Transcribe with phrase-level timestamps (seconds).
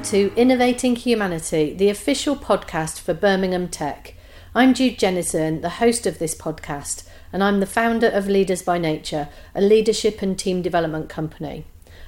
[0.00, 4.14] Welcome to Innovating Humanity, the official podcast for Birmingham Tech.
[4.54, 8.78] I'm Jude Jennison, the host of this podcast, and I'm the founder of Leaders by
[8.78, 11.66] Nature, a leadership and team development company.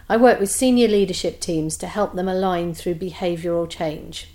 [0.08, 4.30] I work with senior leadership teams to help them align through behavioural change.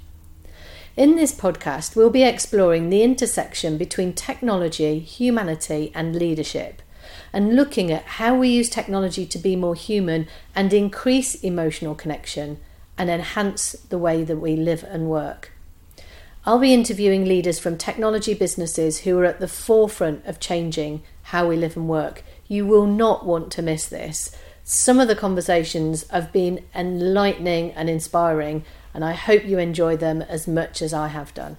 [0.95, 6.83] In this podcast, we'll be exploring the intersection between technology, humanity, and leadership,
[7.33, 12.59] and looking at how we use technology to be more human and increase emotional connection
[12.97, 15.51] and enhance the way that we live and work.
[16.45, 21.47] I'll be interviewing leaders from technology businesses who are at the forefront of changing how
[21.47, 22.23] we live and work.
[22.47, 24.33] You will not want to miss this.
[24.63, 30.21] Some of the conversations have been enlightening and inspiring, and I hope you enjoy them
[30.21, 31.57] as much as I have done.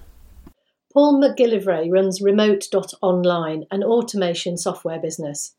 [0.91, 5.55] Paul McGillivray runs remote.online, an automation software business.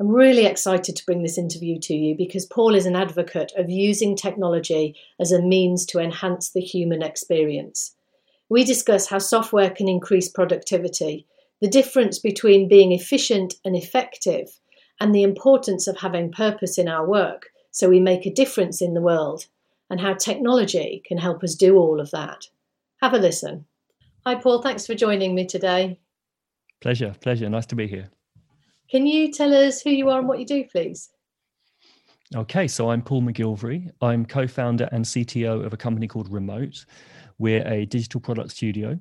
[0.00, 3.68] I'm really excited to bring this interview to you because Paul is an advocate of
[3.68, 7.96] using technology as a means to enhance the human experience.
[8.48, 11.26] We discuss how software can increase productivity,
[11.60, 14.60] the difference between being efficient and effective,
[15.00, 18.94] and the importance of having purpose in our work so we make a difference in
[18.94, 19.46] the world,
[19.90, 22.46] and how technology can help us do all of that.
[23.02, 23.66] Have a listen.
[24.26, 24.62] Hi, Paul.
[24.62, 25.98] Thanks for joining me today.
[26.80, 27.48] Pleasure, pleasure.
[27.48, 28.10] Nice to be here.
[28.90, 31.10] Can you tell us who you are and what you do, please?
[32.34, 33.90] Okay, so I'm Paul McGillivray.
[34.00, 36.84] I'm co founder and CTO of a company called Remote.
[37.38, 38.98] We're a digital product studio.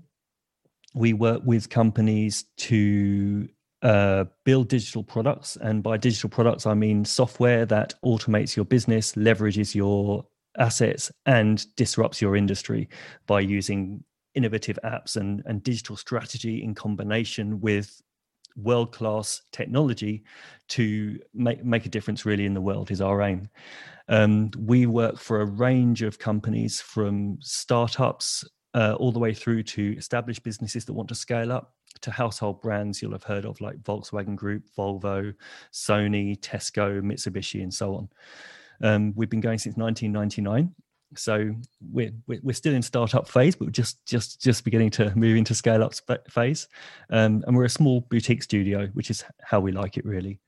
[0.93, 3.47] We work with companies to
[3.81, 5.57] uh, build digital products.
[5.57, 10.25] And by digital products, I mean software that automates your business, leverages your
[10.57, 12.89] assets, and disrupts your industry
[13.25, 14.03] by using
[14.35, 18.01] innovative apps and, and digital strategy in combination with
[18.57, 20.23] world class technology
[20.69, 23.49] to make, make a difference really in the world is our aim.
[24.09, 29.63] Um, we work for a range of companies from startups uh, all the way through
[29.63, 33.59] to established businesses that want to scale up to household brands you'll have heard of
[33.61, 35.33] like Volkswagen Group, Volvo,
[35.73, 38.09] Sony, Tesco, Mitsubishi, and so on.
[38.81, 40.73] Um, we've been going since 1999
[41.15, 41.53] so
[41.91, 45.55] we're we're still in startup phase but we're just just just beginning to move into
[45.55, 45.93] scale up
[46.29, 46.67] phase.
[47.09, 50.39] Um, and we're a small boutique studio which is how we like it really.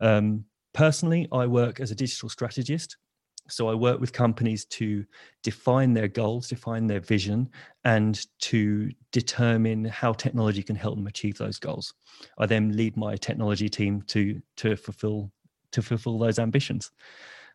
[0.00, 2.96] Um, personally i work as a digital strategist.
[3.50, 5.04] So i work with companies to
[5.42, 7.50] define their goals define their vision
[7.84, 11.92] and to determine how technology can help them achieve those goals.
[12.38, 15.32] I then lead my technology team to to fulfill
[15.72, 16.90] to fulfill those ambitions.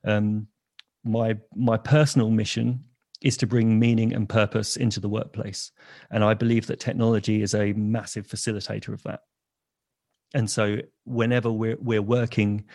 [0.05, 0.47] Um,
[1.03, 2.83] my my personal mission
[3.21, 5.71] is to bring meaning and purpose into the workplace.
[6.11, 9.21] And i believe that technology is a massive facilitator of that.
[10.33, 12.65] And so whenever we're we're working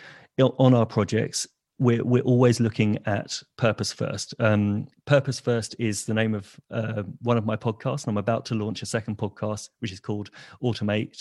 [0.41, 1.47] on our projects
[1.79, 4.35] we're we're always looking at purpose first.
[4.41, 8.45] Um, purpose first is the name of uh, one of my podcasts and i'm about
[8.47, 10.31] to launch a second podcast which is called
[10.63, 11.17] automate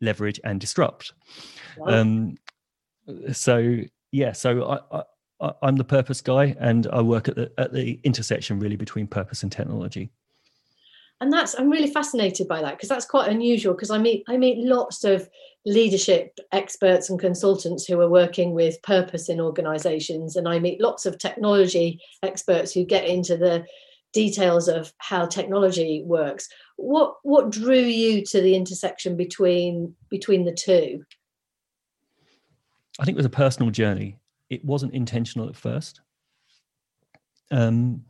[0.00, 1.12] leverage and disrupt.
[1.76, 2.00] Wow.
[2.00, 2.36] um,
[3.32, 3.78] so
[4.12, 5.02] yeah so I,
[5.40, 9.42] I'm the purpose guy, and I work at the at the intersection really between purpose
[9.42, 10.10] and technology.
[11.20, 14.36] And that's I'm really fascinated by that because that's quite unusual because I meet I
[14.36, 15.28] meet lots of
[15.64, 21.06] leadership experts and consultants who are working with purpose in organizations and I meet lots
[21.06, 23.64] of technology experts who get into the
[24.12, 26.48] details of how technology works.
[26.76, 31.04] What what drew you to the intersection between between the two?
[32.98, 34.18] I think it was a personal journey
[34.50, 36.00] it wasn't intentional at first.
[37.50, 38.04] Um,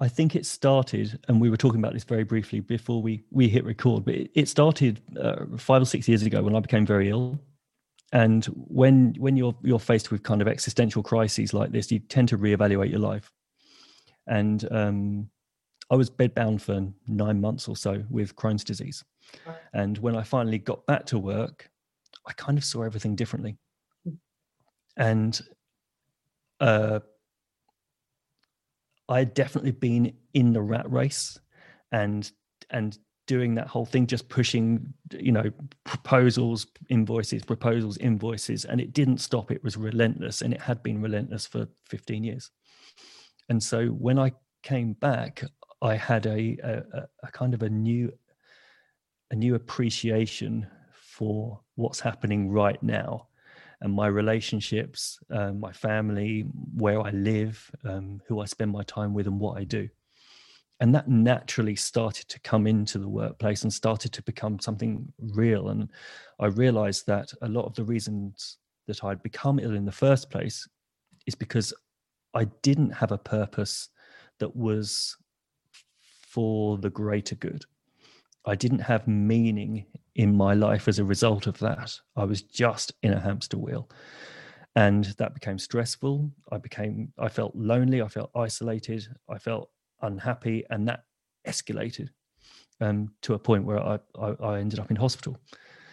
[0.00, 3.48] I think it started, and we were talking about this very briefly before we we
[3.48, 4.04] hit record.
[4.04, 7.38] But it, it started uh, five or six years ago when I became very ill.
[8.12, 12.28] And when when you're you're faced with kind of existential crises like this, you tend
[12.30, 13.30] to reevaluate your life.
[14.26, 15.30] And um,
[15.88, 19.04] I was bedbound for nine months or so with Crohn's disease.
[19.72, 21.70] And when I finally got back to work,
[22.26, 23.56] I kind of saw everything differently
[24.96, 25.40] and
[26.60, 27.00] uh,
[29.08, 31.38] I had definitely been in the rat race
[31.90, 32.30] and
[32.70, 35.50] and doing that whole thing, just pushing, you know,
[35.84, 39.50] proposals, invoices, proposals, invoices, and it didn't stop.
[39.50, 42.50] It was relentless, and it had been relentless for 15 years.
[43.48, 45.42] And so when I came back,
[45.80, 48.12] I had a, a, a kind of a new
[49.30, 53.28] a new appreciation for what's happening right now
[53.82, 56.46] and my relationships, um, my family,
[56.76, 59.88] where I live, um, who I spend my time with, and what I do.
[60.78, 65.68] And that naturally started to come into the workplace and started to become something real.
[65.68, 65.88] And
[66.40, 70.30] I realized that a lot of the reasons that I'd become ill in the first
[70.30, 70.66] place
[71.26, 71.74] is because
[72.34, 73.88] I didn't have a purpose
[74.38, 75.16] that was
[76.28, 77.64] for the greater good.
[78.44, 81.94] I didn't have meaning in my life as a result of that.
[82.16, 83.88] I was just in a hamster wheel.
[84.74, 86.30] And that became stressful.
[86.50, 88.00] I became, I felt lonely.
[88.02, 89.06] I felt isolated.
[89.28, 89.70] I felt
[90.00, 90.64] unhappy.
[90.70, 91.04] And that
[91.46, 92.08] escalated
[92.80, 95.38] um, to a point where I, I, I ended up in hospital.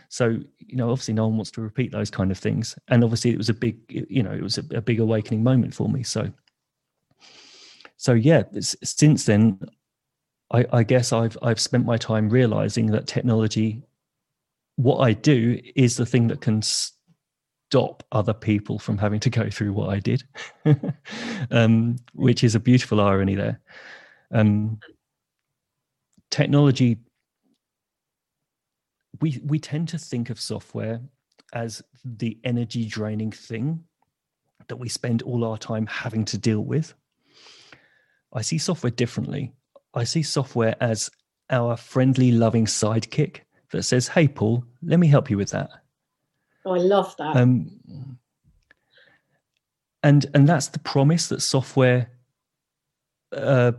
[0.07, 2.77] So, you know, obviously no one wants to repeat those kind of things.
[2.87, 5.73] And obviously it was a big, you know, it was a, a big awakening moment
[5.73, 6.03] for me.
[6.03, 6.31] So,
[7.97, 9.59] so yeah, since then,
[10.51, 13.83] I, I guess I've I've spent my time realizing that technology,
[14.79, 19.49] what I do is the thing that can stop other people from having to go
[19.49, 20.23] through what I did,
[21.51, 23.59] um, which is a beautiful irony there.
[24.31, 24.79] Um,
[26.31, 26.97] technology,
[29.19, 31.01] we we tend to think of software
[31.51, 33.83] as the energy draining thing
[34.69, 36.93] that we spend all our time having to deal with.
[38.31, 39.51] I see software differently.
[39.93, 41.09] I see software as
[41.49, 45.69] our friendly, loving sidekick that says, Hey, Paul, let me help you with that.
[46.65, 47.35] Oh, I love that.
[47.35, 47.79] Um,
[50.03, 52.09] and and that's the promise that software
[53.35, 53.73] uh,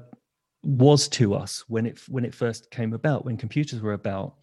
[0.62, 4.34] was to us when it when it first came about when computers were about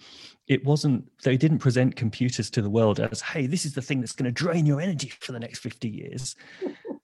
[0.48, 4.00] it wasn't they didn't present computers to the world as hey this is the thing
[4.00, 6.36] that's going to drain your energy for the next 50 years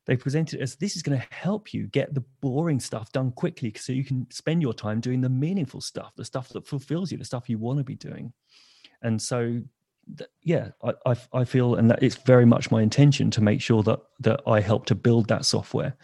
[0.05, 3.73] they presented as this is going to help you get the boring stuff done quickly
[3.77, 7.17] so you can spend your time doing the meaningful stuff the stuff that fulfills you
[7.17, 8.33] the stuff you want to be doing.
[9.01, 9.61] And so
[10.41, 13.83] yeah I, I, I feel and that it's very much my intention to make sure
[13.83, 15.95] that that i help to build that software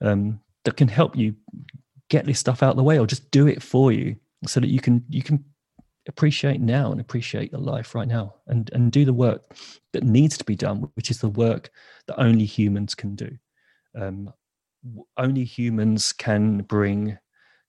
[0.00, 1.34] um, that can help you
[2.08, 4.16] get this stuff out of the way or just do it for you
[4.46, 5.44] so that you can you can
[6.08, 9.56] appreciate now and appreciate your life right now and and do the work
[9.92, 11.70] that needs to be done which is the work
[12.06, 13.30] that only humans can do
[13.98, 14.32] um,
[15.16, 17.18] only humans can bring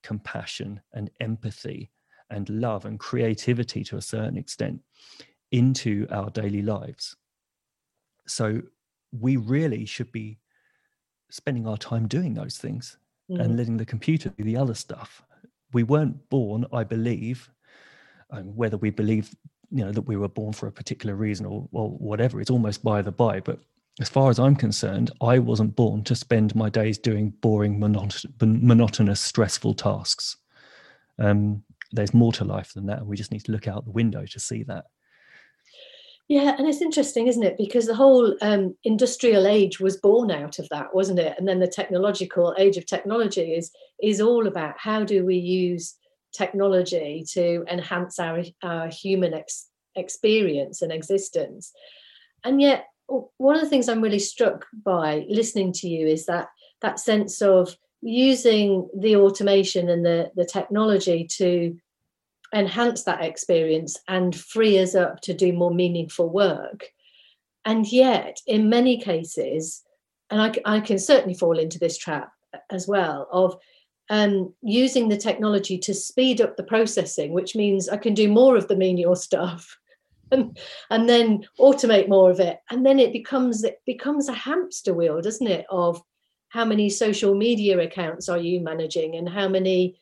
[0.03, 1.89] compassion and empathy
[2.29, 4.79] and love and creativity to a certain extent
[5.51, 7.15] into our daily lives
[8.27, 8.61] so
[9.11, 10.37] we really should be
[11.29, 12.97] spending our time doing those things
[13.29, 13.39] mm.
[13.39, 15.23] and letting the computer do the other stuff.
[15.73, 17.49] We weren't born, I believe,
[18.31, 19.33] um, whether we believe
[19.71, 22.83] you know that we were born for a particular reason or, or whatever, it's almost
[22.83, 23.39] by the by.
[23.39, 23.59] But
[23.99, 28.25] as far as I'm concerned, I wasn't born to spend my days doing boring, monot-
[28.39, 30.37] monotonous, stressful tasks.
[31.19, 33.91] Um, there's more to life than that, and we just need to look out the
[33.91, 34.85] window to see that.
[36.27, 37.57] Yeah, and it's interesting, isn't it?
[37.57, 41.35] Because the whole um, industrial age was born out of that, wasn't it?
[41.37, 43.71] And then the technological age of technology is
[44.03, 45.95] is all about how do we use
[46.37, 51.71] technology to enhance our our human ex- experience and existence.
[52.43, 56.49] And yet, one of the things I'm really struck by listening to you is that
[56.81, 61.77] that sense of using the automation and the the technology to
[62.53, 66.87] enhance that experience and free us up to do more meaningful work.
[67.65, 69.83] And yet, in many cases,
[70.29, 72.31] and I, I can certainly fall into this trap
[72.69, 73.57] as well of
[74.09, 78.55] um, using the technology to speed up the processing, which means I can do more
[78.55, 79.77] of the menial stuff.
[80.29, 80.59] And,
[80.89, 85.21] and then automate more of it and then it becomes it becomes a hamster wheel
[85.21, 86.03] doesn't it of
[86.49, 89.97] how many social media accounts are you managing and how many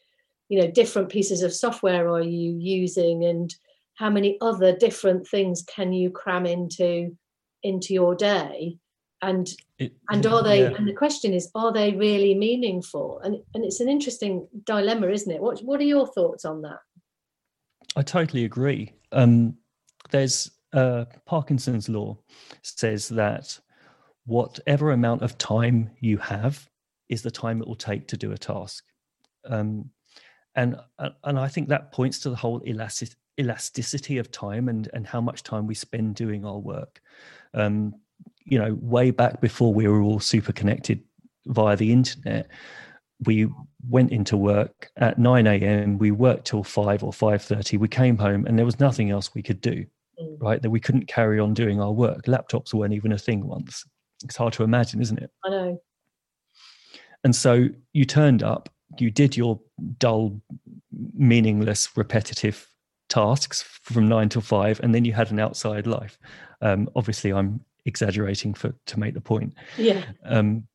[0.49, 3.53] you know different pieces of software are you using and
[3.93, 7.15] how many other different things can you cram into
[7.61, 8.79] into your day
[9.25, 10.75] and it, and are they yeah.
[10.77, 13.19] and the question is are they really meaningful?
[13.23, 15.41] And and it's an interesting dilemma isn't it?
[15.41, 16.79] What what are your thoughts on that?
[17.95, 18.93] I totally agree.
[19.11, 19.57] Um
[20.11, 22.17] there's uh parkinson's law
[22.61, 23.59] says that
[24.25, 26.67] whatever amount of time you have
[27.09, 28.83] is the time it will take to do a task.
[29.49, 29.89] Um
[30.55, 30.77] and
[31.23, 35.21] and I think that points to the whole elastic, elasticity of time and and how
[35.21, 37.01] much time we spend doing our work.
[37.53, 37.95] Um,
[38.45, 41.01] you know, way back before we were all super connected
[41.47, 42.47] via the internet,
[43.25, 43.47] we
[43.87, 45.97] went into work at 9 a.m.
[45.97, 47.77] We worked till five or 5:30.
[47.77, 49.85] We came home and there was nothing else we could do.
[50.21, 50.41] Mm.
[50.41, 52.25] Right, that we couldn't carry on doing our work.
[52.25, 53.83] Laptops weren't even a thing once.
[54.23, 55.29] It's hard to imagine, isn't it?
[55.43, 55.81] I know.
[57.25, 58.69] And so you turned up
[59.01, 59.59] you did your
[59.97, 60.39] dull,
[61.13, 62.67] meaningless, repetitive
[63.09, 66.17] tasks from nine till five, and then you had an outside life.
[66.61, 69.53] Um, obviously, I'm exaggerating for to make the point.
[69.77, 70.03] Yeah.
[70.23, 70.67] Um,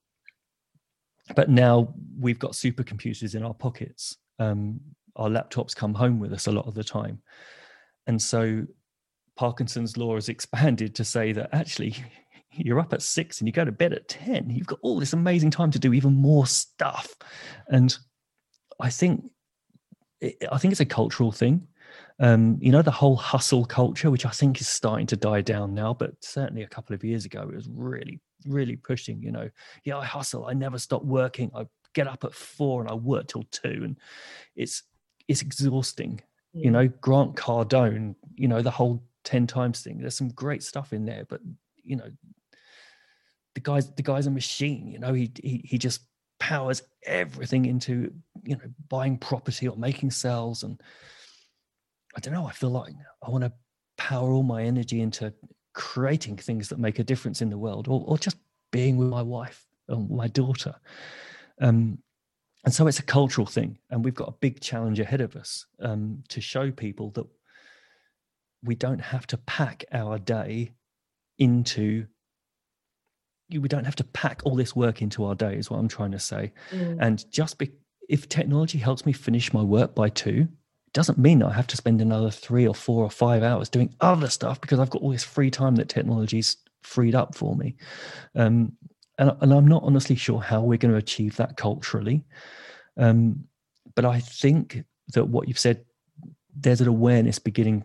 [1.37, 4.17] but now we've got supercomputers in our pockets.
[4.39, 4.81] Um,
[5.17, 7.21] our laptops come home with us a lot of the time,
[8.07, 8.65] and so
[9.37, 11.95] Parkinson's law has expanded to say that actually
[12.53, 15.13] you're up at six and you go to bed at 10 you've got all this
[15.13, 17.15] amazing time to do even more stuff
[17.69, 17.97] and
[18.81, 19.31] I think
[20.23, 21.67] I think it's a cultural thing.
[22.21, 25.75] Um, you know, the whole hustle culture, which I think is starting to die down
[25.75, 29.23] now, but certainly a couple of years ago, it was really, really pushing.
[29.23, 29.51] You know,
[29.85, 33.29] yeah, I hustle, I never stop working, I get up at four and I work
[33.29, 33.97] till two, and
[34.55, 34.83] it's
[35.29, 36.21] it's exhausting.
[36.55, 36.65] Mm.
[36.65, 39.99] You know, Grant Cardone, you know, the whole ten times thing.
[39.99, 41.41] There's some great stuff in there, but
[41.83, 42.11] you know,
[43.55, 44.89] the guy's the guy's a machine.
[44.89, 46.03] You know, he he he just
[46.39, 48.13] powers everything into
[48.43, 50.81] you know buying property or making sales and
[52.17, 52.93] i don't know i feel like
[53.27, 53.53] i want to
[53.97, 55.33] power all my energy into
[55.75, 58.37] creating things that make a difference in the world or, or just
[58.73, 60.75] being with my wife or my daughter
[61.61, 61.99] um,
[62.65, 65.67] and so it's a cultural thing and we've got a big challenge ahead of us
[65.81, 67.27] um, to show people that
[68.63, 70.73] we don't have to pack our day
[71.39, 72.07] into
[73.59, 76.13] we don't have to pack all this work into our day is what i'm trying
[76.13, 76.97] to say mm.
[77.01, 77.71] and just be,
[78.09, 80.47] if technology helps me finish my work by two
[80.93, 83.95] doesn't mean that i have to spend another three or four or five hours doing
[84.01, 87.77] other stuff because i've got all this free time that technology's freed up for me.
[88.35, 88.73] Um,
[89.19, 92.25] and, and i'm not honestly sure how we're going to achieve that culturally.
[92.97, 93.45] Um,
[93.95, 95.85] but i think that what you've said
[96.57, 97.85] there's an awareness beginning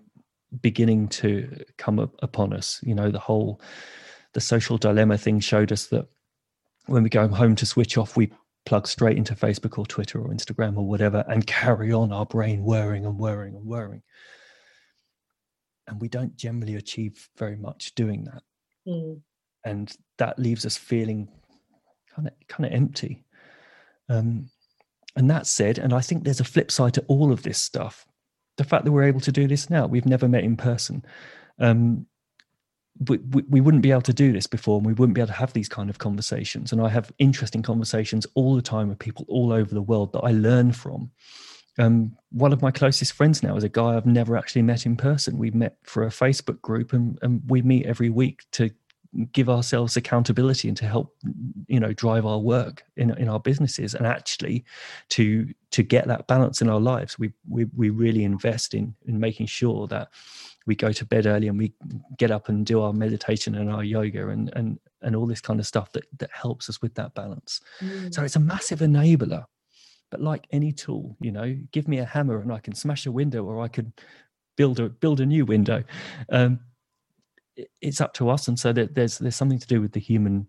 [0.62, 2.80] beginning to come up upon us.
[2.84, 3.62] You know the whole
[4.34, 6.08] the social dilemma thing showed us that
[6.88, 8.32] when we go home to switch off, we
[8.66, 12.64] plug straight into Facebook or Twitter or Instagram or whatever and carry on our brain
[12.64, 14.02] whirring and whirring and whirring.
[15.88, 18.44] And we don't generally achieve very much doing that.
[18.88, 19.22] Mm.
[19.64, 21.30] And that leaves us feeling
[22.16, 23.24] kind of kind of empty.
[24.10, 24.50] Um,
[25.16, 28.06] and that said, and I think there's a flip side to all of this stuff.
[28.58, 31.06] The fact that we're able to do this now, we've never met in person.
[31.60, 32.08] Um,
[33.10, 33.18] we,
[33.50, 35.54] we wouldn't be able to do this before and we wouldn't be able to have
[35.54, 36.72] these kind of conversations.
[36.72, 40.22] And i have interesting conversations all the time with people all over the world that
[40.22, 41.12] i learn from.
[41.78, 44.96] Um, one of my closest friends now is a guy i've never actually met in
[44.96, 45.38] person.
[45.38, 48.72] We met for a facebook group and, and we meet every week to
[49.32, 51.16] give ourselves accountability and to help
[51.68, 54.66] you know drive our work in, in our businesses and actually
[55.10, 57.20] to to get that balance in our lives.
[57.20, 60.10] We we, we really invest in in making sure that
[60.66, 61.74] we go to bed early and we
[62.18, 65.60] get up and do our meditation and our yoga and and and all this kind
[65.60, 67.62] of stuff that that helps us with that balance.
[67.82, 68.14] Mm.
[68.14, 69.46] so it's a massive enabler
[70.12, 73.12] but like any tool you know give me a hammer and i can smash a
[73.12, 73.92] window or i could
[74.56, 75.84] build a build a new window.
[76.32, 76.60] Um,
[77.82, 80.48] it's up to us and so there's there's something to do with the human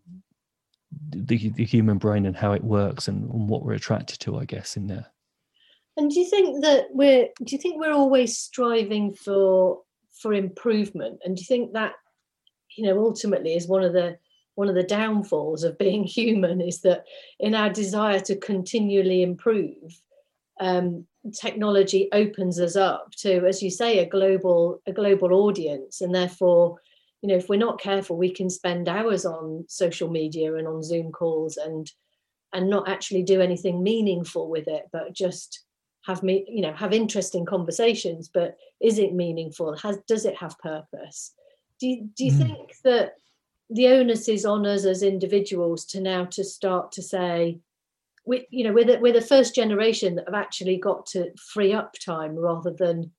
[1.10, 4.44] the, the human brain and how it works and, and what we're attracted to i
[4.44, 5.06] guess in there.
[5.96, 9.82] And do you think that we're do you think we're always striving for
[10.20, 11.20] for improvement.
[11.24, 11.94] And do you think that
[12.76, 14.18] you know ultimately is one of the
[14.54, 17.04] one of the downfalls of being human is that
[17.38, 20.00] in our desire to continually improve
[20.60, 21.06] um,
[21.38, 26.00] technology opens us up to as you say a global a global audience.
[26.00, 26.78] And therefore
[27.22, 30.82] you know if we're not careful we can spend hours on social media and on
[30.82, 31.90] zoom calls and
[32.52, 35.65] and not actually do anything meaningful with it but just
[36.06, 39.76] have me you know have interesting conversations but is it meaningful?
[39.76, 41.32] Has does it have purpose?
[41.80, 42.38] Do you, do you mm.
[42.38, 43.14] think that
[43.68, 47.58] the onus is on us as individuals to now to start to say
[48.24, 51.72] we you know we're the, we're the first generation that have actually got to free
[51.72, 53.10] up time rather than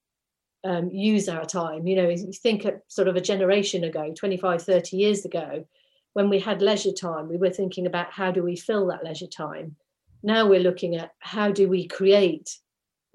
[0.63, 1.87] um, use our time?
[1.87, 5.65] You know you think of sort of a generation ago 25 30 years ago
[6.13, 9.27] when we had leisure time we were thinking about how do we fill that leisure
[9.27, 9.75] time?
[10.23, 12.57] Now we're looking at how do we create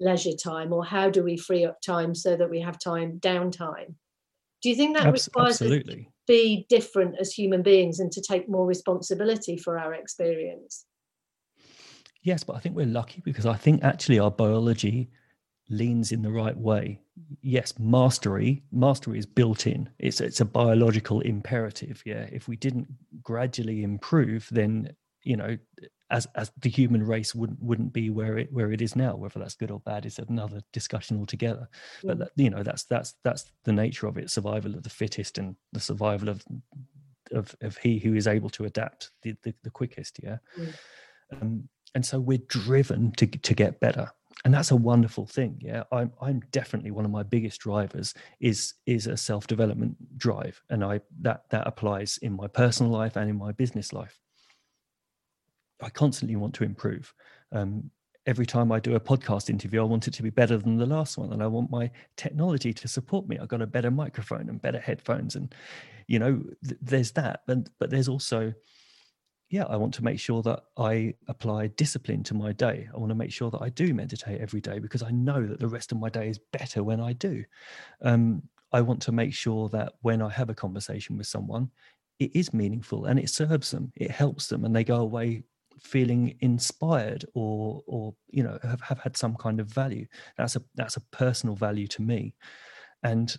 [0.03, 3.95] leisure time or how do we free up time so that we have time downtime?
[4.61, 5.93] Do you think that Abs- requires absolutely.
[5.93, 10.85] us to be different as human beings and to take more responsibility for our experience?
[12.21, 15.09] Yes but i think we're lucky because i think actually our biology
[15.69, 16.99] leans in the right way.
[17.41, 19.89] Yes mastery mastery is built in.
[19.99, 22.27] It's it's a biological imperative yeah.
[22.31, 22.87] If we didn't
[23.21, 25.57] gradually improve then you know
[26.13, 29.39] as as the human race wouldn't wouldn't be where it where it is now whether
[29.39, 31.67] that's good or bad is another discussion altogether.
[32.03, 32.07] Yeah.
[32.09, 35.37] but that, you know that's that's that's the nature of it survival of the fittest
[35.37, 36.43] and the survival of
[37.31, 40.37] of, of he who is able to adapt the the, the quickest yeah?
[41.31, 44.11] Um, and so we're driven to to get better.
[44.45, 45.83] And that's a wonderful thing yeah?
[45.91, 50.61] I'm i'm definitely one of my biggest drivers is is a self development drive.
[50.69, 54.19] And i that that applies in my personal life and in my business life
[55.83, 57.13] I constantly want to improve.
[57.51, 57.91] Um,
[58.25, 60.85] every time I do a podcast interview, I want it to be better than the
[60.85, 63.37] last one, and I want my technology to support me.
[63.37, 65.53] I've got a better microphone and better headphones, and
[66.07, 67.41] you know, th- there's that.
[67.47, 68.53] But but there's also,
[69.49, 72.87] yeah, I want to make sure that I apply discipline to my day.
[72.93, 75.59] I want to make sure that I do meditate every day because I know that
[75.59, 77.43] the rest of my day is better when I do.
[78.01, 81.69] Um, I want to make sure that when I have a conversation with someone,
[82.19, 85.43] it is meaningful and it serves them, it helps them, and they go away
[85.81, 90.05] feeling inspired or or you know have, have had some kind of value.
[90.37, 92.35] That's a that's a personal value to me.
[93.03, 93.35] And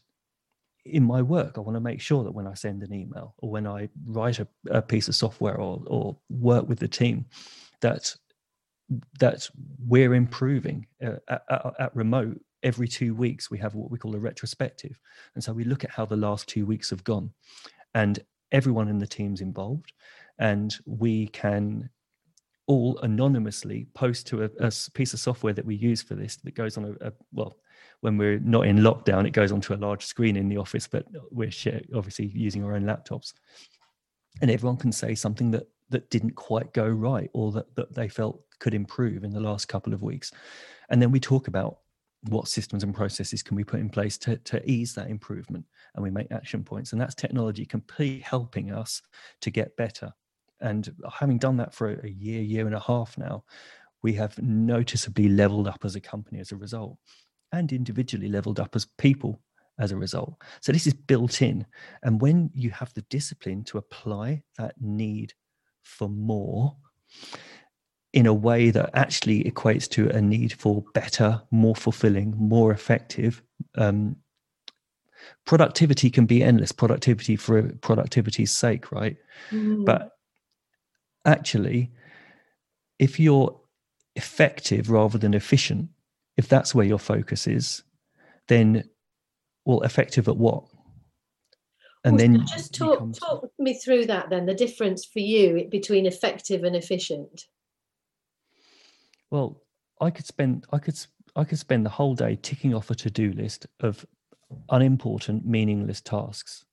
[0.84, 3.50] in my work, I want to make sure that when I send an email or
[3.50, 7.24] when I write a, a piece of software or, or work with the team,
[7.80, 8.14] that
[9.18, 9.48] that
[9.86, 14.14] we're improving uh, at, at, at, remote every two weeks we have what we call
[14.14, 15.00] a retrospective
[15.34, 17.30] and so we look at how the last two weeks have gone
[17.94, 18.20] and
[18.52, 19.92] everyone in the team's involved
[20.38, 21.88] and we can
[22.66, 26.54] all anonymously post to a, a piece of software that we use for this that
[26.54, 27.56] goes on a, a well
[28.00, 31.06] when we're not in lockdown, it goes onto a large screen in the office, but
[31.30, 31.50] we're
[31.94, 33.32] obviously using our own laptops.
[34.42, 38.08] And everyone can say something that that didn't quite go right or that, that they
[38.08, 40.32] felt could improve in the last couple of weeks.
[40.90, 41.78] And then we talk about
[42.28, 46.02] what systems and processes can we put in place to, to ease that improvement and
[46.02, 49.02] we make action points and that's technology completely helping us
[49.42, 50.10] to get better
[50.64, 53.44] and having done that for a year year and a half now
[54.02, 56.98] we have noticeably leveled up as a company as a result
[57.52, 59.40] and individually leveled up as people
[59.78, 60.34] as a result.
[60.60, 61.66] So this is built in.
[62.02, 65.32] And when you have the discipline to apply that need
[65.82, 66.76] for more
[68.12, 73.42] in a way that actually equates to a need for better, more fulfilling, more effective,
[73.76, 74.16] um,
[75.46, 79.16] productivity can be endless productivity for productivity's sake, right?
[79.50, 79.84] Mm.
[79.84, 80.10] But
[81.24, 81.90] actually,
[82.98, 83.58] if you're
[84.16, 85.90] effective rather than efficient,
[86.36, 87.82] if that's where your focus is,
[88.48, 88.88] then
[89.64, 90.64] well, effective at what?
[92.04, 93.18] And well, then so just talk becomes...
[93.18, 97.46] talk me through that then, the difference for you between effective and efficient.
[99.30, 99.62] Well,
[100.00, 100.98] I could spend I could
[101.34, 104.06] I could spend the whole day ticking off a to-do list of
[104.70, 106.64] unimportant, meaningless tasks.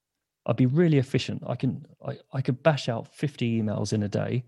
[0.45, 1.43] I'd be really efficient.
[1.45, 4.43] I can I, I could bash out 50 emails in a day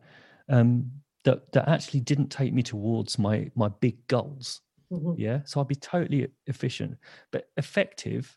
[0.49, 0.91] um,
[1.23, 4.61] that that actually didn't take me towards my my big goals.
[4.91, 5.13] Mm-hmm.
[5.17, 5.39] Yeah.
[5.45, 6.97] So I'd be totally efficient.
[7.31, 8.35] But effective,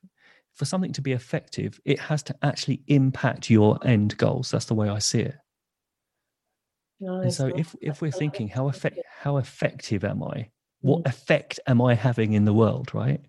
[0.55, 4.51] for something to be effective, it has to actually impact your end goals.
[4.51, 5.37] That's the way I see it.
[7.23, 10.49] And so if if we're thinking how effect how effective am I?
[10.81, 11.09] What mm.
[11.09, 13.21] effect am I having in the world, right?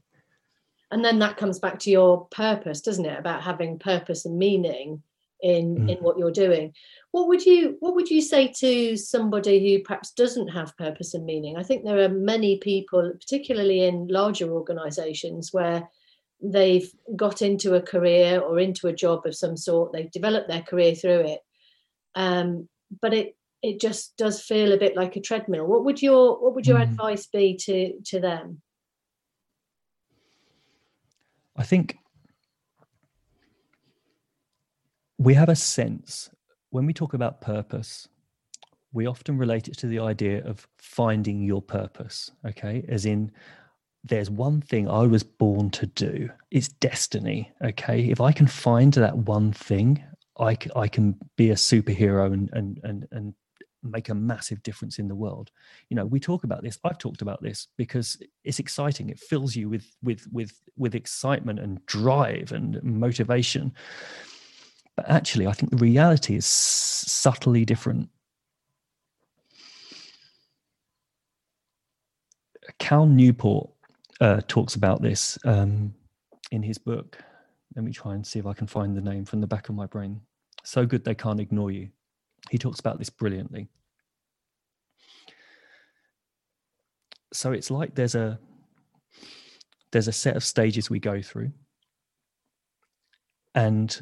[0.90, 3.20] And then that comes back to your purpose, doesn't it?
[3.20, 5.04] About having purpose and meaning
[5.42, 5.92] in mm.
[5.92, 6.74] in what you're doing
[7.12, 11.26] what would you what would you say to somebody who perhaps doesn't have purpose and
[11.26, 15.88] meaning i think there are many people particularly in larger organizations where
[16.42, 20.62] they've got into a career or into a job of some sort they've developed their
[20.62, 21.40] career through it
[22.16, 22.68] um,
[23.02, 26.56] but it it just does feel a bit like a treadmill what would your what
[26.56, 26.84] would your mm.
[26.84, 28.62] advice be to to them
[31.58, 31.98] i think
[35.18, 36.30] we have a sense
[36.70, 38.08] when we talk about purpose,
[38.94, 42.84] we often relate it to the idea of finding your purpose, okay?
[42.88, 43.32] As in,
[44.04, 46.30] there's one thing I was born to do.
[46.52, 48.10] It's destiny, okay?
[48.10, 50.04] If I can find that one thing,
[50.40, 53.34] I, I can be a superhero and, and, and, and
[53.92, 55.52] make a massive difference in the world.
[55.90, 56.80] You know, we talk about this.
[56.84, 59.10] I've talked about this because it's exciting.
[59.10, 63.74] It fills you with with with with excitement and drive and motivation.
[64.96, 68.10] But actually, I think the reality is subtly different.
[72.80, 73.70] Cal Newport
[74.20, 75.94] uh, talks about this um,
[76.52, 77.18] in his book.
[77.76, 79.76] Let me try and see if I can find the name from the back of
[79.76, 80.22] my brain.
[80.64, 81.90] So good they can't ignore you.
[82.50, 83.68] He talks about this brilliantly.
[87.34, 88.40] So it's like there's a
[89.92, 91.52] there's a set of stages we go through,
[93.54, 94.00] and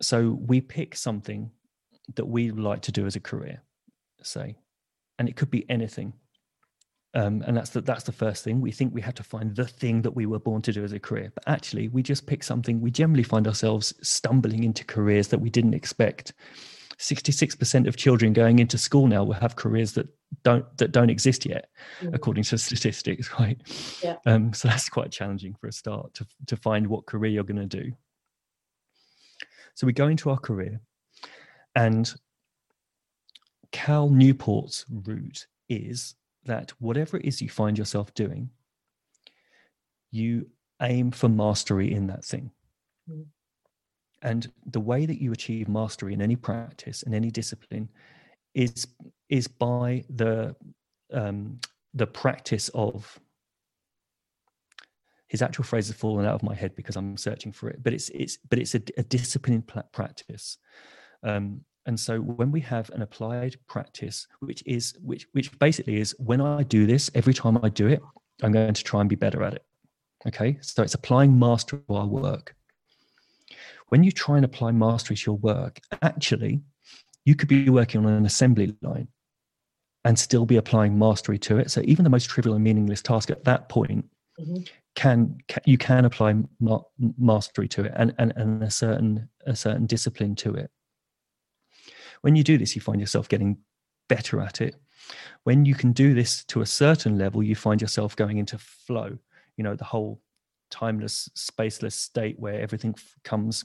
[0.00, 1.50] so we pick something
[2.16, 3.62] that we like to do as a career,
[4.22, 4.56] say,
[5.18, 6.12] and it could be anything.
[7.14, 8.60] Um, and that's the, that's the first thing.
[8.60, 10.92] We think we have to find the thing that we were born to do as
[10.92, 12.80] a career, but actually, we just pick something.
[12.80, 16.32] We generally find ourselves stumbling into careers that we didn't expect.
[16.98, 20.08] Sixty-six percent of children going into school now will have careers that
[20.42, 21.68] don't that don't exist yet,
[22.00, 22.14] mm-hmm.
[22.14, 23.30] according to statistics.
[23.38, 23.60] Right?
[24.02, 24.16] Yeah.
[24.26, 27.68] Um, so that's quite challenging for a start to to find what career you're going
[27.68, 27.92] to do.
[29.74, 30.80] So we go into our career,
[31.74, 32.12] and
[33.72, 38.50] Cal Newport's route is that whatever it is you find yourself doing,
[40.10, 40.48] you
[40.80, 42.50] aim for mastery in that thing.
[43.10, 43.26] Mm.
[44.24, 47.90] And the way that you achieve mastery in any practice, in any discipline,
[48.54, 48.86] is
[49.28, 50.56] is by the
[51.12, 51.60] um,
[51.92, 53.20] the practice of
[55.28, 57.82] his actual phrase has fallen out of my head because I'm searching for it.
[57.82, 60.58] But it's it's but it's a, a disciplined practice.
[61.22, 66.14] Um, and so when we have an applied practice, which is which which basically is
[66.18, 68.00] when I do this, every time I do it,
[68.42, 69.64] I'm going to try and be better at it.
[70.26, 72.54] Okay, so it's applying mastery to our work.
[73.88, 76.62] When you try and apply mastery to your work, actually,
[77.24, 79.08] you could be working on an assembly line
[80.04, 81.70] and still be applying mastery to it.
[81.70, 84.04] So even the most trivial and meaningless task at that point
[84.38, 84.62] mm-hmm.
[84.94, 86.82] can, can, you can apply ma-
[87.18, 90.70] mastery to it and, and, and a certain a certain discipline to it.
[92.20, 93.58] When you do this, you find yourself getting
[94.08, 94.76] better at it.
[95.44, 99.18] When you can do this to a certain level, you find yourself going into flow.
[99.56, 100.20] You know the whole
[100.70, 103.64] timeless, spaceless state where everything comes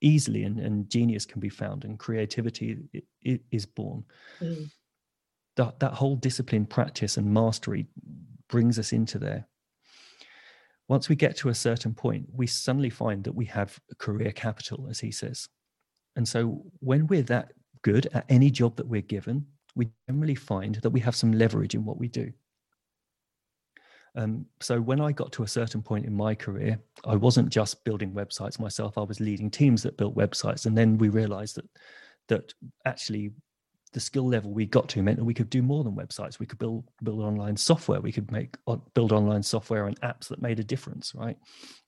[0.00, 2.78] easily and, and genius can be found and creativity
[3.50, 4.04] is born.
[4.40, 4.70] Mm.
[5.56, 7.86] That, that whole discipline practice and mastery
[8.48, 9.46] brings us into there.
[10.88, 14.86] Once we get to a certain point we suddenly find that we have career capital
[14.88, 15.48] as he says.
[16.14, 20.76] And so when we're that good at any job that we're given we generally find
[20.76, 22.32] that we have some leverage in what we do
[24.16, 27.84] um, so when i got to a certain point in my career i wasn't just
[27.84, 31.68] building websites myself i was leading teams that built websites and then we realized that
[32.28, 33.30] that actually
[33.96, 36.38] the skill level we got to meant that we could do more than websites.
[36.38, 37.98] We could build build online software.
[37.98, 41.38] We could make uh, build online software and apps that made a difference, right?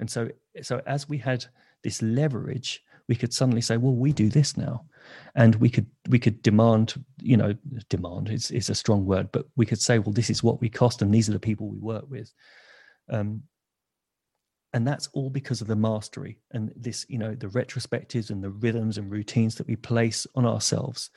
[0.00, 0.30] And so
[0.62, 1.44] so as we had
[1.82, 4.84] this leverage, we could suddenly say, well, we do this now,
[5.34, 7.54] and we could we could demand, you know,
[7.88, 10.68] demand is is a strong word, but we could say, well, this is what we
[10.68, 12.32] cost, and these are the people we work with.
[13.10, 13.42] Um,
[14.74, 18.50] and that's all because of the mastery and this you know the retrospectives and the
[18.50, 21.10] rhythms and routines that we place on ourselves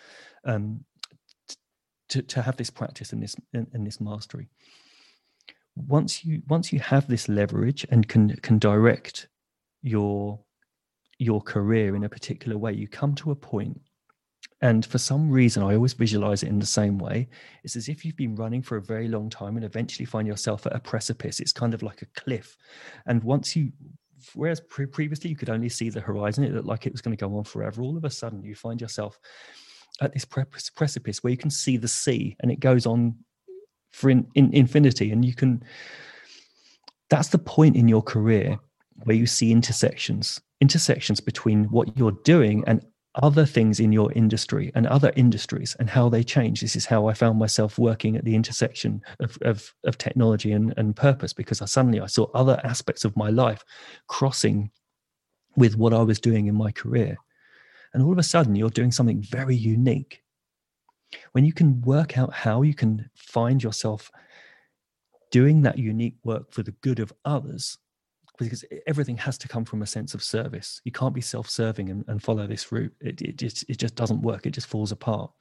[0.45, 0.84] um,
[2.08, 4.47] to, to have this practice and this and, and this mastery
[5.75, 9.27] once you once you have this leverage and can can direct
[9.82, 10.39] your
[11.21, 13.79] your career in a particular way you come to a point
[14.62, 17.27] and for some reason i always visualize it in the same way.
[17.63, 20.65] It's as if you've been running for a very long time and eventually find yourself
[20.65, 21.39] at a precipice.
[21.39, 22.57] It's kind of like a cliff.
[23.07, 23.71] And once you
[24.36, 27.15] whereas pre- previously you could only see the horizon it looked like it was going
[27.15, 29.19] to go on forever all of a sudden you find yourself
[29.99, 30.43] at this pre-
[30.75, 33.15] precipice where you can see the sea and it goes on
[33.91, 35.12] for in, in infinity.
[35.12, 35.63] And you can
[37.10, 38.60] that's the point in your career
[39.03, 44.71] where you see intersections intersections between what you're doing and other things in your industry
[44.74, 46.62] and other industries and how they change.
[46.62, 50.74] This is how I found myself working at the intersection of, of, of technology and,
[50.78, 53.65] and purpose because I suddenly I saw other aspects of my life
[54.08, 54.71] crossing
[55.58, 57.17] with what I was doing in my career.
[57.93, 60.24] And all of a sudden, you're doing something very unique.
[61.34, 64.10] When you can work out how you can find yourself
[65.30, 67.78] doing that unique work for the good of others,
[68.47, 70.82] because everything has to come from a sense of service.
[70.84, 72.93] You can't be self-serving and, and follow this route.
[73.01, 74.45] It, it, just, it just doesn't work.
[74.45, 75.32] It just falls apart.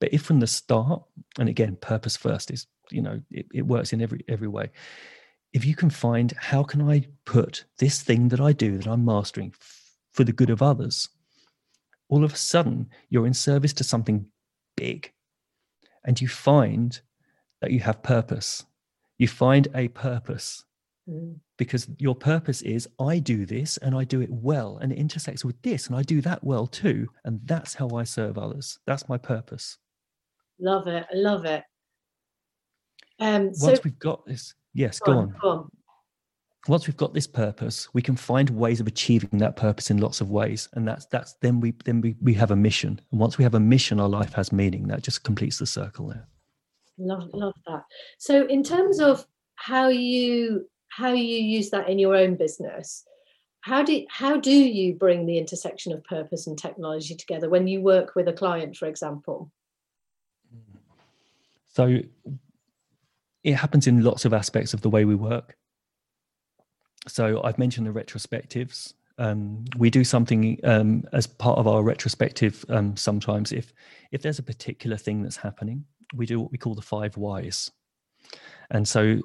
[0.00, 1.02] But if from the start,
[1.38, 4.70] and again, purpose first is, you know, it, it works in every every way.
[5.52, 9.04] If you can find how can I put this thing that I do that I'm
[9.04, 11.08] mastering f- for the good of others,
[12.08, 14.26] all of a sudden you're in service to something
[14.76, 15.12] big
[16.04, 17.00] and you find
[17.60, 18.64] that you have purpose.
[19.18, 20.64] You find a purpose
[21.08, 21.40] Mm.
[21.58, 25.44] Because your purpose is, I do this and I do it well, and it intersects
[25.44, 27.08] with this, and I do that well too.
[27.24, 28.78] And that's how I serve others.
[28.86, 29.76] That's my purpose.
[30.60, 31.04] Love it.
[31.12, 31.64] I love it.
[33.20, 35.34] Um, Once so, we've got this, yes, go, go, on, on.
[35.42, 35.70] go on.
[36.68, 40.20] Once we've got this purpose, we can find ways of achieving that purpose in lots
[40.20, 43.00] of ways, and that's that's then we then we we have a mission.
[43.10, 44.86] And once we have a mission, our life has meaning.
[44.88, 46.28] That just completes the circle there.
[46.98, 47.84] Love love that.
[48.18, 53.04] So, in terms of how you how you use that in your own business.
[53.60, 57.80] How do how do you bring the intersection of purpose and technology together when you
[57.80, 59.50] work with a client for example?
[61.68, 62.00] So
[63.44, 65.56] it happens in lots of aspects of the way we work.
[67.06, 68.94] So i've mentioned the retrospectives.
[69.20, 73.72] Um, we do something um, as part of our retrospective um, sometimes if
[74.12, 77.70] if there's a particular thing that's happening we do what we call the five whys.
[78.70, 79.20] And so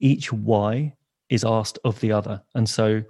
[0.00, 0.94] each why
[1.30, 2.42] is asked of the other.
[2.54, 3.02] And so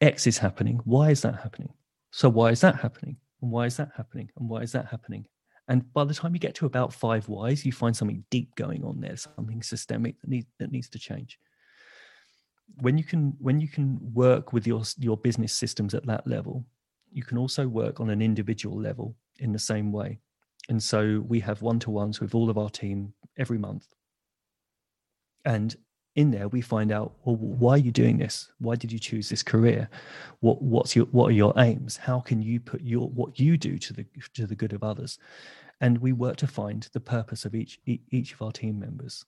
[0.00, 0.80] X is happening.
[0.84, 1.72] Why is that happening?
[2.10, 3.16] So why is that happening?
[3.42, 4.30] And why is that happening?
[4.36, 5.26] And why is that happening?
[5.68, 8.84] And by the time you get to about five whys, you find something deep going
[8.84, 11.38] on there, something systemic that needs that needs to change.
[12.80, 16.64] When you can when you can work with your your business systems at that level,
[17.10, 20.20] you can also work on an individual level in the same way.
[20.68, 23.86] And so we have one to ones with all of our team every month.
[25.44, 25.76] And
[26.16, 28.50] in there, we find out, well, why are you doing this?
[28.58, 29.88] Why did you choose this career?
[30.40, 31.96] What what's your what are your aims?
[31.96, 35.18] How can you put your what you do to the to the good of others?
[35.80, 39.24] And we work to find the purpose of each each of our team members,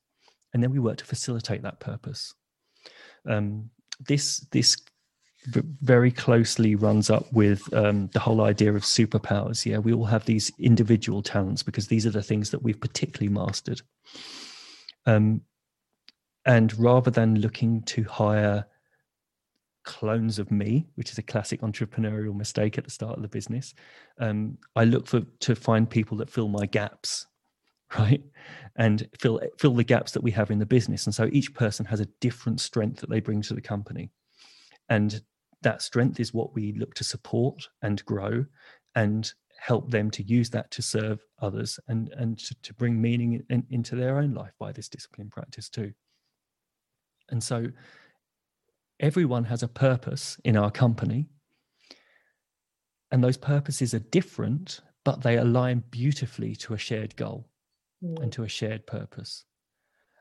[0.53, 2.35] and then we work to facilitate that purpose.
[3.27, 3.71] Um,
[4.01, 4.77] this this
[5.47, 9.65] very closely runs up with um, the whole idea of superpowers.
[9.65, 13.33] Yeah, we all have these individual talents because these are the things that we've particularly
[13.33, 13.83] mastered.
[15.07, 15.43] Um,
[16.49, 18.67] and rather than looking to hire
[19.85, 23.75] clones of me, which is a classic entrepreneurial mistake at the start of the business,
[24.19, 27.27] um, I look for to find people that fill my gaps,
[27.99, 28.25] right,
[28.77, 31.05] and fill fill the gaps that we have in the business.
[31.05, 34.11] And so each person has a different strength that they bring to the company,
[34.89, 35.21] and
[35.61, 38.47] that strength is what we look to support and grow
[38.95, 39.31] and
[39.61, 43.67] help them to use that to serve others and and to, to bring meaning in,
[43.69, 45.93] into their own life by this discipline practice too
[47.31, 47.69] and so
[49.01, 51.27] everyone has a purpose in our company
[53.11, 57.49] and those purposes are different but they align beautifully to a shared goal
[58.03, 58.21] mm.
[58.23, 59.45] and to a shared purpose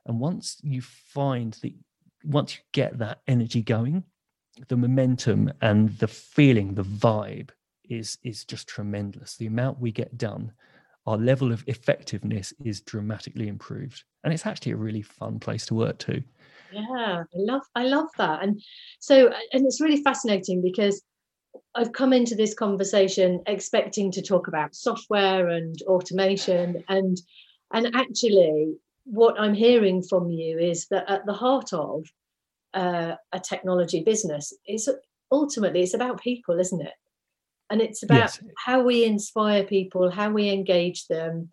[0.05, 1.73] and once you find that
[2.23, 4.03] once you get that energy going
[4.67, 7.49] the momentum and the feeling, the vibe
[7.89, 9.37] is is just tremendous.
[9.37, 10.51] The amount we get done,
[11.05, 15.75] our level of effectiveness is dramatically improved, and it's actually a really fun place to
[15.75, 16.23] work too.
[16.71, 18.61] Yeah, I love I love that, and
[18.99, 21.01] so and it's really fascinating because
[21.75, 27.17] I've come into this conversation expecting to talk about software and automation, and
[27.73, 28.75] and actually
[29.05, 32.05] what I'm hearing from you is that at the heart of
[32.73, 34.89] uh, a technology business is
[35.31, 36.93] ultimately it's about people isn't it?
[37.69, 38.43] And it's about yes.
[38.65, 41.49] how we inspire people how we engage them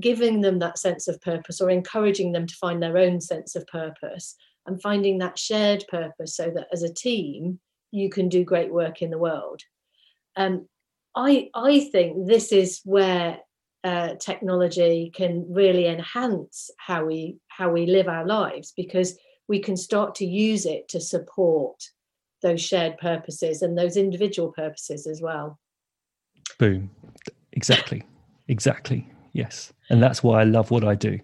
[0.00, 3.66] giving them that sense of purpose or encouraging them to find their own sense of
[3.66, 4.34] purpose
[4.66, 7.58] and finding that shared purpose so that as a team
[7.90, 9.60] you can do great work in the world
[10.36, 10.66] um,
[11.14, 13.38] I, I think this is where
[13.84, 19.76] uh, technology can really enhance how we how we live our lives because we can
[19.76, 21.82] start to use it to support
[22.42, 25.58] those shared purposes and those individual purposes as well.
[26.58, 26.90] Boom.
[27.52, 28.02] Exactly.
[28.48, 29.11] exactly.
[29.32, 29.72] Yes.
[29.90, 31.18] And that's why I love what I do.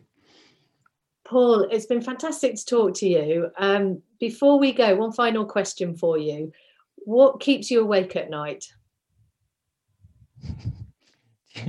[1.25, 3.51] Paul, it's been fantastic to talk to you.
[3.59, 6.51] Um, before we go, one final question for you.
[6.97, 8.65] What keeps you awake at night?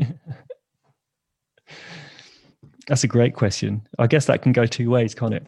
[2.88, 3.86] That's a great question.
[4.00, 5.46] I guess that can go two ways, can't it?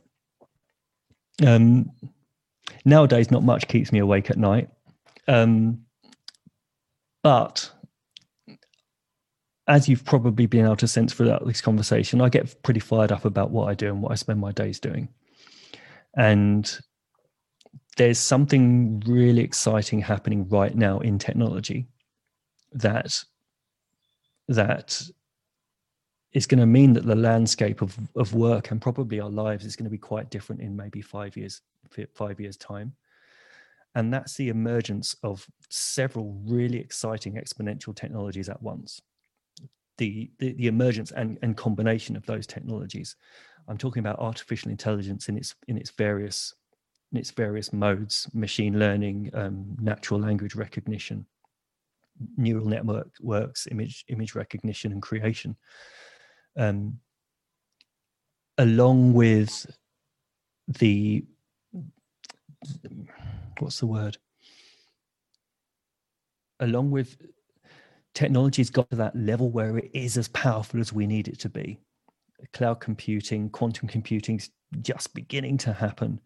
[1.45, 1.89] Um,
[2.85, 4.69] nowadays, not much keeps me awake at night.
[5.27, 5.85] Um,
[7.23, 7.71] but
[9.71, 13.23] as you've probably been able to sense throughout this conversation, I get pretty fired up
[13.23, 15.07] about what I do and what I spend my days doing.
[16.17, 16.69] And
[17.95, 21.87] there's something really exciting happening right now in technology
[22.73, 23.23] that
[24.49, 25.01] that
[26.33, 29.77] is going to mean that the landscape of, of work and probably our lives is
[29.77, 31.61] going to be quite different in maybe five years
[32.13, 32.93] five years time
[33.95, 39.01] and that's the emergence of several really exciting exponential technologies at once
[39.97, 43.15] the the, the emergence and, and combination of those technologies.
[43.67, 46.53] I'm talking about artificial intelligence in its in its various
[47.11, 51.25] in its various modes machine learning um, natural language recognition
[52.37, 55.55] neural network works image image recognition and creation.
[56.57, 56.99] Um,
[58.57, 59.65] along with
[60.67, 61.25] the
[63.59, 64.17] what's the word?
[66.59, 67.17] Along with
[68.13, 71.49] technology's got to that level where it is as powerful as we need it to
[71.49, 71.79] be
[72.53, 74.49] cloud computing quantum computing is
[74.81, 76.19] just beginning to happen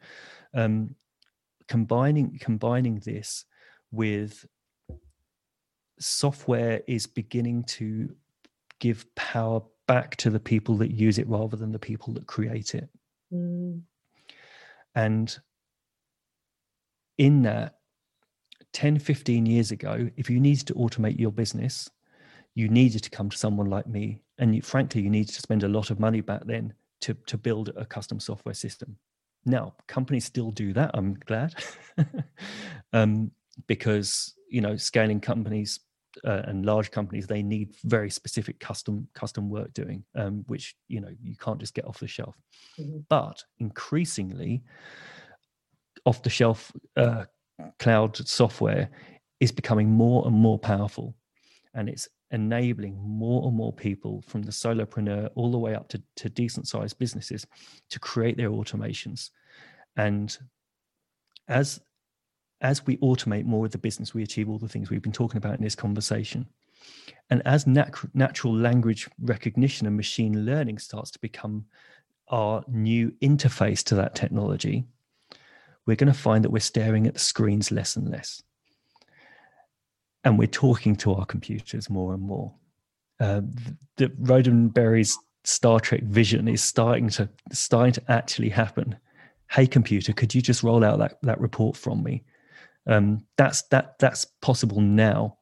[0.54, 0.96] um,
[1.68, 3.46] combining combining this
[3.92, 4.46] with
[6.00, 8.16] software is beginning to
[8.80, 12.76] give power back to the people that use it rather than the people that create
[12.76, 12.90] it.
[13.34, 13.82] Mm.
[14.96, 15.38] And
[17.18, 17.76] in that,
[18.76, 21.90] 10, 15 years ago, if you needed to automate your business,
[22.56, 24.20] you needed to come to someone like me.
[24.38, 27.38] And you, frankly, you needed to spend a lot of money back then to, to
[27.38, 28.98] build a custom software system.
[29.46, 31.56] Now, companies still do that, I'm glad,
[32.94, 33.32] um,
[33.66, 35.80] because, you know, scaling companies
[36.26, 41.02] uh, and large companies they need very specific custom custom work doing um, which you
[41.02, 42.38] know you can't just get off the shelf
[42.80, 43.00] mm-hmm.
[43.10, 44.64] but increasingly
[46.06, 47.26] off the shelf uh,
[47.80, 48.90] cloud software
[49.40, 51.16] is becoming more and more powerful
[51.74, 56.02] and it's enabling more and more people from the solopreneur all the way up to,
[56.16, 57.46] to decent sized businesses
[57.90, 59.30] to create their automations.
[59.96, 60.36] And
[61.48, 61.80] as
[62.62, 65.38] as we automate more of the business, we achieve all the things we've been talking
[65.38, 66.48] about in this conversation.
[67.30, 71.66] And as nat- natural language recognition and machine learning starts to become
[72.30, 74.86] our new interface to that technology,
[75.86, 78.42] we're going to find that we're staring at the screens less and less.
[80.24, 82.54] And we're talking to our computers more and more.
[83.20, 88.98] Uh, the, the Roddenberry's Star Trek vision is starting to starting to actually happen.
[89.52, 92.24] Hey computer, could you just roll out that, that report from me?
[92.88, 95.38] Um, that's that that's possible now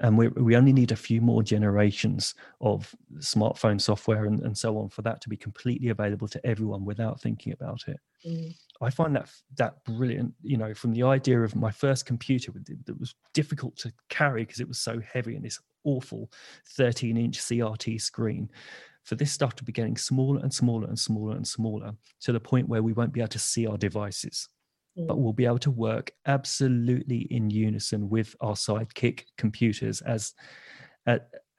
[0.00, 4.78] and we, we only need a few more generations of smartphone software and, and so
[4.78, 8.54] on for that to be completely available to everyone without thinking about it mm.
[8.80, 12.52] i find that that brilliant you know from the idea of my first computer
[12.84, 16.30] that was difficult to carry because it was so heavy and this awful
[16.76, 18.50] 13 inch crt screen
[19.04, 22.40] for this stuff to be getting smaller and smaller and smaller and smaller to the
[22.40, 24.48] point where we won't be able to see our devices
[24.96, 25.18] but mm.
[25.18, 30.34] we'll be able to work absolutely in unison with our sidekick computers as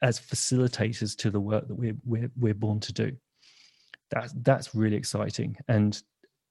[0.02, 3.12] as facilitators to the work that we're we're, we're born to do.
[4.12, 5.58] That's that's really exciting.
[5.68, 6.02] And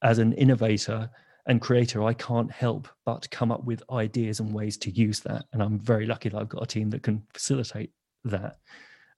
[0.02, 1.11] as an innovator
[1.46, 5.44] and creator, I can't help but come up with ideas and ways to use that.
[5.52, 7.92] And I'm very lucky that I've got a team that can facilitate
[8.24, 8.59] that.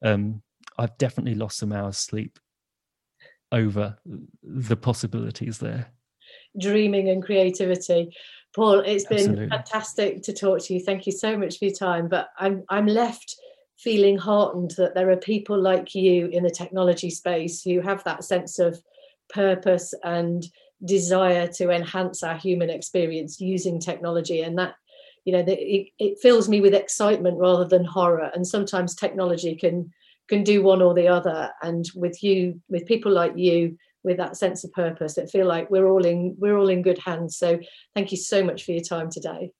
[0.05, 0.43] Um,
[0.79, 2.39] I've definitely lost some hours sleep
[3.51, 3.97] over
[4.43, 5.91] the possibilities there
[6.59, 8.15] dreaming and creativity.
[8.55, 9.49] Paul, it's been Absolutely.
[9.49, 10.81] fantastic to talk to you.
[10.81, 12.09] Thank you so much for your time.
[12.09, 13.37] But I'm I'm left
[13.79, 18.25] feeling heartened that there are people like you in the technology space who have that
[18.25, 18.81] sense of
[19.29, 20.45] purpose and
[20.85, 24.43] desire to enhance our human experience using technology.
[24.43, 24.75] And that
[25.25, 28.31] you know it, it fills me with excitement rather than horror.
[28.35, 29.93] And sometimes technology can
[30.29, 31.51] can do one or the other.
[31.63, 35.71] And with you with people like you with that sense of purpose that feel like
[35.71, 37.37] we're all in we're all in good hands.
[37.37, 37.59] So
[37.95, 39.53] thank you so much for your time today.